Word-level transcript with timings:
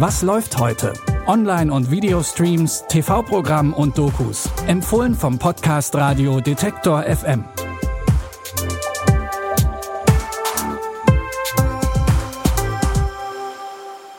Was 0.00 0.22
läuft 0.22 0.58
heute? 0.58 0.92
Online- 1.26 1.72
und 1.72 1.90
Videostreams, 1.90 2.84
TV-Programm 2.88 3.74
und 3.74 3.98
Dokus. 3.98 4.48
Empfohlen 4.68 5.12
vom 5.12 5.40
Podcast 5.40 5.92
Radio 5.96 6.40
Detektor 6.40 7.02
FM. 7.02 7.42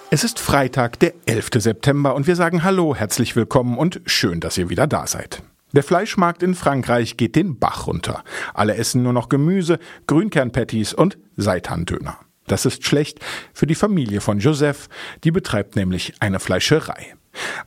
Es 0.10 0.26
ist 0.26 0.40
Freitag, 0.40 1.00
der 1.00 1.14
11. 1.26 1.48
September 1.60 2.14
und 2.14 2.28
wir 2.28 2.36
sagen 2.36 2.66
Hallo, 2.66 2.94
herzlich 2.94 3.38
willkommen 3.38 3.78
und 3.78 4.02
schön, 4.06 4.42
dass 4.42 4.58
ihr 4.58 4.70
wieder 4.70 4.86
da 4.86 5.08
seid. 5.08 5.44
Der 5.72 5.84
Fleischmarkt 5.84 6.44
in 6.44 6.56
Frankreich 6.56 7.16
geht 7.16 7.38
den 7.38 7.58
Bach 7.58 7.88
runter. 7.88 8.26
Alle 8.54 8.76
essen 8.76 9.02
nur 9.02 9.14
noch 9.14 9.30
Gemüse, 9.30 9.80
Grünkernpatties 10.08 10.94
und 10.94 11.18
Seitandöner. 11.38 12.18
Das 12.50 12.66
ist 12.66 12.84
schlecht 12.84 13.20
für 13.54 13.68
die 13.68 13.76
Familie 13.76 14.20
von 14.22 14.40
Joseph, 14.40 14.90
die 15.24 15.32
betreibt 15.32 15.76
nämlich 15.76 16.14
eine 16.20 16.40
Fleischerei. 16.40 17.14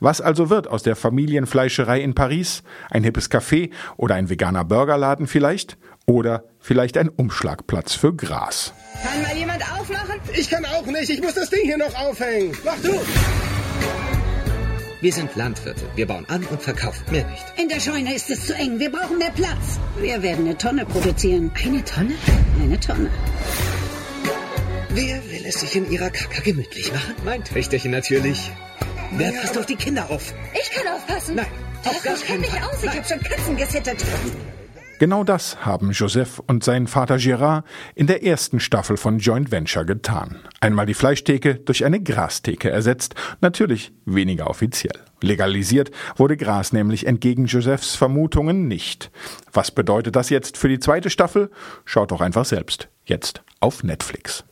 Was 0.01 0.19
also 0.19 0.49
wird 0.49 0.67
aus 0.67 0.83
der 0.83 0.95
Familienfleischerei 0.95 2.01
in 2.01 2.13
Paris? 2.13 2.63
Ein 2.91 3.03
hippes 3.03 3.31
Café 3.31 3.71
oder 3.97 4.15
ein 4.15 4.29
veganer 4.29 4.65
Burgerladen 4.65 5.25
vielleicht? 5.25 5.77
Oder 6.05 6.43
vielleicht 6.59 6.97
ein 6.97 7.07
Umschlagplatz 7.07 7.93
für 7.93 8.13
Gras? 8.13 8.73
Kann 9.01 9.21
mal 9.21 9.37
jemand 9.37 9.63
aufmachen? 9.71 10.19
Ich 10.33 10.49
kann 10.49 10.65
auch 10.65 10.85
nicht. 10.85 11.09
Ich 11.09 11.21
muss 11.21 11.35
das 11.35 11.49
Ding 11.49 11.63
hier 11.63 11.77
noch 11.77 11.95
aufhängen. 11.95 12.55
Mach 12.65 12.77
du! 12.83 12.99
Wir 14.99 15.13
sind 15.13 15.35
Landwirte. 15.35 15.85
Wir 15.95 16.07
bauen 16.07 16.25
an 16.29 16.43
und 16.45 16.61
verkaufen. 16.61 17.03
Mehr 17.09 17.25
nicht. 17.27 17.43
In 17.57 17.69
der 17.69 17.79
Scheune 17.79 18.13
ist 18.13 18.29
es 18.29 18.47
zu 18.47 18.55
eng. 18.55 18.79
Wir 18.79 18.91
brauchen 18.91 19.17
mehr 19.17 19.31
Platz. 19.31 19.79
Wir 19.99 20.21
werden 20.21 20.45
eine 20.45 20.57
Tonne 20.57 20.85
produzieren. 20.85 21.51
Eine 21.61 21.83
Tonne? 21.85 22.15
Eine 22.61 22.79
Tonne. 22.79 23.09
Wer 24.95 25.23
will 25.31 25.43
es 25.47 25.59
sich 25.59 25.75
in 25.75 25.89
ihrer 25.89 26.11
Kaka 26.11 26.41
gemütlich 26.43 26.91
machen? 26.91 27.15
Mein 27.25 27.43
Töchterchen 27.43 27.89
natürlich. 27.91 28.51
Wer 29.11 29.31
passt 29.31 29.57
auf 29.57 29.65
die 29.65 29.75
Kinder 29.75 30.07
auf? 30.11 30.33
Ich 30.53 30.69
kann 30.69 30.93
aufpassen. 30.93 31.35
Nein, 31.35 31.47
auf 31.83 31.95
Ach, 31.99 32.03
gar 32.03 32.13
ich 32.15 32.19
kenn 32.21 32.27
keinen 32.27 32.41
mich 32.41 32.49
Fall. 32.51 32.69
aus. 32.69 32.83
Ich 32.83 32.89
habe 32.89 33.03
schon 33.07 33.19
Katzen 33.19 33.57
gesittet. 33.57 34.05
Genau 34.99 35.23
das 35.23 35.65
haben 35.65 35.91
Joseph 35.91 36.39
und 36.45 36.63
sein 36.63 36.85
Vater 36.85 37.15
Gérard 37.15 37.63
in 37.95 38.05
der 38.05 38.23
ersten 38.23 38.59
Staffel 38.59 38.95
von 38.95 39.17
Joint 39.17 39.51
Venture 39.51 39.83
getan. 39.83 40.39
Einmal 40.61 40.85
die 40.85 40.93
Fleischtheke 40.93 41.55
durch 41.55 41.83
eine 41.85 42.01
Grastheke 42.01 42.69
ersetzt, 42.69 43.15
natürlich 43.41 43.91
weniger 44.05 44.47
offiziell. 44.47 44.93
Legalisiert 45.21 45.89
wurde 46.17 46.37
Gras 46.37 46.71
nämlich 46.71 47.07
entgegen 47.07 47.47
Josephs 47.47 47.95
Vermutungen 47.95 48.67
nicht. 48.67 49.09
Was 49.51 49.71
bedeutet 49.71 50.15
das 50.15 50.29
jetzt 50.29 50.55
für 50.55 50.69
die 50.69 50.79
zweite 50.79 51.09
Staffel? 51.09 51.49
Schaut 51.83 52.11
doch 52.11 52.21
einfach 52.21 52.45
selbst. 52.45 52.89
Jetzt 53.05 53.41
auf 53.59 53.83
Netflix. 53.83 54.45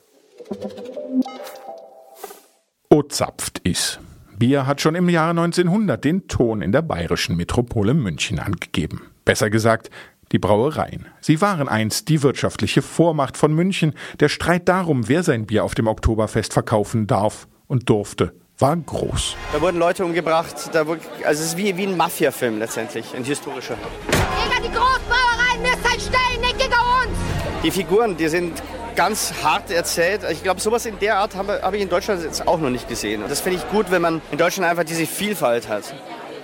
O 2.89 3.03
zapft 3.03 3.59
is. 3.63 3.99
Bier 4.37 4.67
hat 4.67 4.81
schon 4.81 4.95
im 4.95 5.07
Jahre 5.07 5.29
1900 5.31 6.03
den 6.03 6.27
Ton 6.27 6.61
in 6.61 6.71
der 6.71 6.81
bayerischen 6.81 7.37
Metropole 7.37 7.93
München 7.93 8.39
angegeben. 8.39 9.01
Besser 9.23 9.49
gesagt, 9.49 9.89
die 10.31 10.39
Brauereien. 10.39 11.05
Sie 11.21 11.41
waren 11.41 11.69
einst 11.69 12.09
die 12.09 12.21
wirtschaftliche 12.23 12.81
Vormacht 12.81 13.37
von 13.37 13.53
München. 13.53 13.93
Der 14.19 14.29
Streit 14.29 14.67
darum, 14.67 15.07
wer 15.07 15.23
sein 15.23 15.45
Bier 15.45 15.63
auf 15.63 15.75
dem 15.75 15.87
Oktoberfest 15.87 16.53
verkaufen 16.53 17.07
darf 17.07 17.47
und 17.67 17.89
durfte, 17.89 18.33
war 18.57 18.75
groß. 18.75 19.35
Da 19.53 19.61
wurden 19.61 19.77
Leute 19.77 20.03
umgebracht. 20.03 20.69
Da 20.73 20.85
wurde, 20.85 21.01
also 21.23 21.43
es 21.43 21.49
ist 21.49 21.57
wie, 21.57 21.75
wie 21.77 21.87
ein 21.87 21.95
Mafia-Film 21.95 22.59
letztendlich, 22.59 23.15
ein 23.15 23.23
historischer. 23.23 23.75
Gegen 23.75 24.63
die 24.63 24.77
Großbrauereien 24.77 25.61
müsst 25.61 25.85
ihr 25.85 25.99
stellen, 25.99 26.41
nicht 26.41 26.59
gegen 26.59 26.73
uns! 26.73 27.17
Die 27.63 27.71
Figuren, 27.71 28.17
die 28.17 28.27
sind 28.27 28.61
ganz 29.01 29.33
hart 29.41 29.71
erzählt. 29.71 30.21
Ich 30.31 30.43
glaube, 30.43 30.61
sowas 30.61 30.85
in 30.85 30.99
der 30.99 31.17
Art 31.17 31.35
habe, 31.35 31.63
habe 31.63 31.75
ich 31.75 31.81
in 31.81 31.89
Deutschland 31.89 32.23
jetzt 32.23 32.47
auch 32.47 32.59
noch 32.59 32.69
nicht 32.69 32.87
gesehen. 32.87 33.23
Und 33.23 33.31
das 33.31 33.41
finde 33.41 33.57
ich 33.57 33.67
gut, 33.71 33.89
wenn 33.89 33.99
man 33.99 34.21
in 34.31 34.37
Deutschland 34.37 34.69
einfach 34.69 34.83
diese 34.83 35.07
Vielfalt 35.07 35.67
hat. 35.67 35.95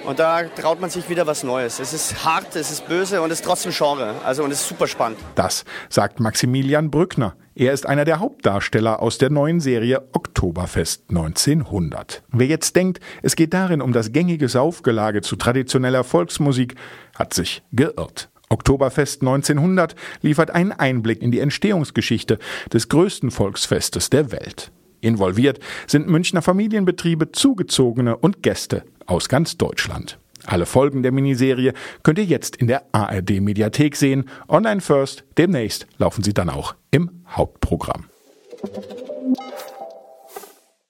Und 0.08 0.18
da 0.18 0.42
traut 0.42 0.82
man 0.82 0.90
sich 0.90 1.08
wieder 1.08 1.28
was 1.28 1.44
Neues. 1.44 1.80
Es 1.80 1.94
ist 1.94 2.26
hart, 2.26 2.56
es 2.56 2.72
ist 2.72 2.88
böse 2.88 3.22
und 3.22 3.30
es 3.30 3.42
ist 3.42 3.46
trotzdem 3.46 3.72
Genre. 3.72 4.16
Also 4.26 4.44
und 4.44 4.50
es 4.50 4.62
ist 4.62 4.70
super 4.70 4.88
spannend. 4.88 5.20
Das 5.36 5.66
sagt 5.90 6.20
Maximilian 6.20 6.90
Brückner. 6.90 7.36
Er 7.54 7.74
ist 7.74 7.86
einer 7.86 8.06
der 8.06 8.20
Hauptdarsteller 8.20 9.04
aus 9.04 9.20
der 9.20 9.30
neuen 9.30 9.60
Serie 9.60 10.08
Oktoberfest 10.14 11.04
1900. 11.10 12.24
Wer 12.30 12.48
jetzt 12.48 12.76
denkt, 12.76 13.00
es 13.22 13.36
geht 13.36 13.54
darin 13.54 13.84
um 13.84 13.94
das 13.94 14.14
gängige 14.14 14.50
Saufgelage 14.50 15.22
zu 15.22 15.36
traditioneller 15.36 16.04
Volksmusik, 16.04 16.74
hat 17.20 17.36
sich 17.36 17.62
geirrt. 17.72 18.30
Oktoberfest 18.50 19.22
1900 19.22 19.96
liefert 20.22 20.52
einen 20.52 20.72
Einblick 20.72 21.22
in 21.22 21.32
die 21.32 21.40
Entstehungsgeschichte 21.40 22.40
des 22.72 22.90
größten 22.90 23.32
Volksfestes 23.32 24.10
der 24.10 24.32
Welt. 24.32 24.72
Involviert 25.02 25.60
sind 25.86 26.08
Münchner 26.08 26.42
Familienbetriebe, 26.42 27.32
Zugezogene 27.32 28.18
und 28.18 28.42
Gäste 28.44 28.84
aus 29.06 29.30
ganz 29.30 29.58
Deutschland. 29.58 30.18
Alle 30.46 30.66
Folgen 30.66 31.04
der 31.04 31.12
Miniserie 31.12 31.74
könnt 32.04 32.20
ihr 32.20 32.26
jetzt 32.26 32.56
in 32.56 32.68
der 32.68 32.84
ARD 32.94 33.42
Mediathek 33.42 33.96
sehen. 33.96 34.30
Online 34.48 34.82
first, 34.82 35.24
demnächst 35.38 35.88
laufen 35.98 36.24
sie 36.24 36.34
dann 36.34 36.50
auch 36.50 36.76
im 36.90 37.24
Hauptprogramm. 37.28 38.06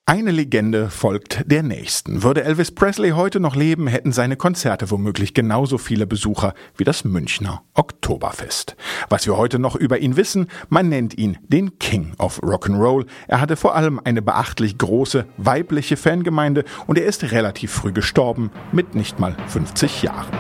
Eine 0.10 0.32
Legende 0.32 0.90
folgt 0.90 1.44
der 1.52 1.64
nächsten. 1.64 2.24
Würde 2.24 2.42
Elvis 2.46 2.72
Presley 2.72 3.10
heute 3.10 3.42
noch 3.42 3.58
leben, 3.58 3.88
hätten 3.88 4.14
seine 4.14 4.38
Konzerte 4.38 4.90
womöglich 4.90 5.34
genauso 5.34 5.78
viele 5.78 6.08
Besucher 6.08 6.54
wie 6.78 6.86
das 6.86 7.04
Münchner 7.04 7.64
Oktoberfest. 7.74 8.78
Was 9.10 9.26
wir 9.26 9.36
heute 9.36 9.60
noch 9.60 9.76
über 9.76 10.00
ihn 10.00 10.16
wissen, 10.16 10.48
man 10.70 10.88
nennt 10.88 11.18
ihn 11.18 11.38
den 11.50 11.78
King 11.78 12.14
of 12.20 12.42
Rock'n'Roll. 12.42 13.06
Er 13.28 13.42
hatte 13.42 13.58
vor 13.58 13.76
allem 13.76 14.00
eine 14.02 14.22
beachtlich 14.22 14.78
große 14.78 15.26
weibliche 15.36 15.98
Fangemeinde 15.98 16.64
und 16.86 16.98
er 16.98 17.06
ist 17.06 17.30
relativ 17.34 17.74
früh 17.74 17.92
gestorben, 17.92 18.50
mit 18.72 18.96
nicht 18.96 19.20
mal 19.20 19.36
50 19.48 20.04
Jahren. 20.04 20.32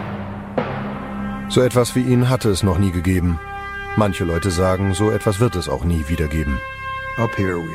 So 1.50 1.60
etwas 1.60 1.94
wie 1.94 2.04
ihn 2.04 2.30
hatte 2.30 2.50
es 2.50 2.64
noch 2.64 2.78
nie 2.78 2.92
gegeben. 2.92 3.38
Manche 3.98 4.24
Leute 4.24 4.50
sagen, 4.50 4.94
so 4.94 5.12
etwas 5.12 5.42
wird 5.42 5.58
es 5.58 5.68
auch 5.68 5.84
nie 5.84 6.06
wieder 6.08 6.30
geben. 6.30 6.58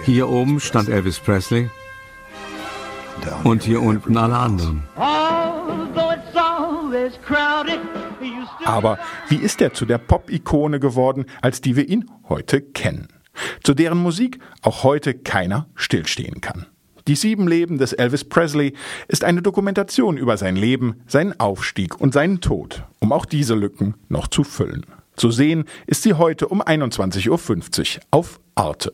Hier 0.05 0.31
oben 0.31 0.59
stand 0.59 0.89
Elvis 0.89 1.19
Presley 1.19 1.69
und 3.45 3.63
hier 3.63 3.83
unten 3.83 4.17
alle 4.17 4.37
anderen. 4.37 4.83
Aber 8.65 8.99
wie 9.29 9.37
ist 9.37 9.61
er 9.61 9.73
zu 9.75 9.87
der 9.87 9.99
Pop-Ikone 9.99 10.81
geworden, 10.81 11.27
als 11.41 11.61
die 11.61 11.77
wir 11.77 11.89
ihn 11.89 12.11
heute 12.29 12.61
kennen? 12.61 13.09
Zu 13.63 13.75
deren 13.75 13.99
Musik 13.99 14.39
auch 14.63 14.85
heute 14.85 15.15
keiner 15.15 15.69
stillstehen 15.75 16.41
kann. 16.41 16.67
Die 17.09 17.17
sieben 17.17 17.49
Leben 17.49 17.79
des 17.79 17.93
Elvis 17.93 18.25
Presley 18.25 18.75
ist 19.09 19.25
eine 19.25 19.43
Dokumentation 19.43 20.17
über 20.17 20.37
sein 20.37 20.55
Leben, 20.55 21.01
seinen 21.09 21.39
Aufstieg 21.41 22.01
und 22.01 22.15
seinen 22.15 22.41
Tod, 22.41 22.85
um 23.01 23.13
auch 23.13 23.27
diese 23.27 23.55
Lücken 23.55 23.95
noch 24.09 24.29
zu 24.29 24.45
füllen. 24.45 24.87
Zu 25.17 25.31
sehen 25.31 25.65
ist 25.87 26.03
sie 26.03 26.15
heute 26.15 26.49
um 26.49 26.63
21.50 26.63 27.97
Uhr 27.97 28.03
auf 28.13 28.41
Arte. 28.55 28.93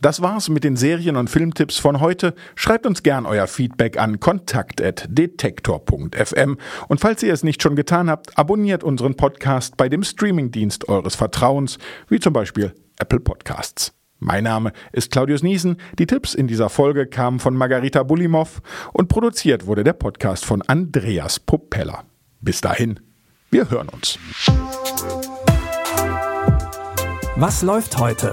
Das 0.00 0.22
war's 0.22 0.48
mit 0.48 0.62
den 0.62 0.76
Serien- 0.76 1.16
und 1.16 1.28
Filmtipps 1.28 1.78
von 1.78 1.98
heute. 2.00 2.36
Schreibt 2.54 2.86
uns 2.86 3.02
gern 3.02 3.26
euer 3.26 3.48
Feedback 3.48 3.98
an 3.98 4.20
kontakt.detektor.fm 4.20 6.56
und 6.86 7.00
falls 7.00 7.24
ihr 7.24 7.32
es 7.32 7.42
nicht 7.42 7.60
schon 7.62 7.74
getan 7.74 8.08
habt, 8.08 8.38
abonniert 8.38 8.84
unseren 8.84 9.16
Podcast 9.16 9.76
bei 9.76 9.88
dem 9.88 10.04
Streamingdienst 10.04 10.88
eures 10.88 11.16
Vertrauens, 11.16 11.78
wie 12.08 12.20
zum 12.20 12.32
Beispiel 12.32 12.72
Apple 13.00 13.18
Podcasts. 13.18 13.92
Mein 14.20 14.44
Name 14.44 14.72
ist 14.92 15.10
Claudius 15.10 15.42
Niesen. 15.42 15.78
Die 15.98 16.06
Tipps 16.06 16.34
in 16.34 16.46
dieser 16.46 16.68
Folge 16.68 17.06
kamen 17.06 17.40
von 17.40 17.56
Margarita 17.56 18.04
Bulimov 18.04 18.62
und 18.92 19.08
produziert 19.08 19.66
wurde 19.66 19.82
der 19.82 19.94
Podcast 19.94 20.44
von 20.44 20.62
Andreas 20.62 21.40
Popella. 21.40 22.04
Bis 22.40 22.60
dahin, 22.60 23.00
wir 23.50 23.68
hören 23.68 23.88
uns. 23.88 24.16
Was 27.36 27.62
läuft 27.62 27.98
heute? 27.98 28.32